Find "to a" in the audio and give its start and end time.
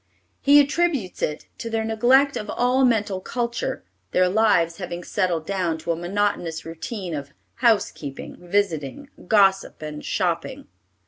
5.77-5.95